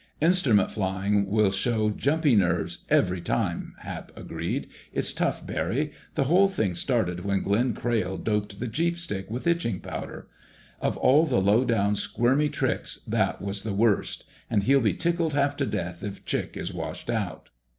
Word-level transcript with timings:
"Instrument 0.19 0.71
flying 0.71 1.27
will 1.29 1.51
show 1.51 1.91
jumpy 1.91 2.35
nerves 2.35 2.85
every 2.89 3.21
time," 3.21 3.75
Hap 3.81 4.11
agreed. 4.17 4.67
"It's 4.91 5.13
tough, 5.13 5.45
Barry. 5.45 5.91
The 6.15 6.23
whole 6.23 6.47
thing 6.49 6.73
started 6.73 7.23
when 7.23 7.43
Glenn 7.43 7.75
Crayle 7.75 8.17
doped 8.17 8.59
the 8.59 8.65
'Jeep' 8.65 8.97
stick 8.97 9.29
with 9.29 9.45
itching 9.45 9.79
powder. 9.79 10.27
Of 10.81 10.97
all 10.97 11.27
the 11.27 11.39
lowdown, 11.39 11.95
squirmy 11.95 12.49
tricks, 12.49 13.01
that 13.07 13.43
was 13.43 13.61
the 13.61 13.75
worst! 13.75 14.23
And 14.49 14.63
he'll 14.63 14.81
be 14.81 14.95
tickled 14.95 15.35
half 15.35 15.55
to 15.57 15.67
death 15.67 16.01
if 16.01 16.25
Chick 16.25 16.57
is 16.57 16.73
washed 16.73 17.11
out." 17.11 17.49